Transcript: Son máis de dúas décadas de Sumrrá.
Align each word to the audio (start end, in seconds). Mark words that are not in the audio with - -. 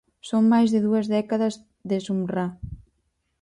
Son 0.29 0.43
máis 0.53 0.69
de 0.73 0.79
dúas 0.87 1.05
décadas 1.15 1.53
de 1.89 1.97
Sumrrá. 2.05 2.45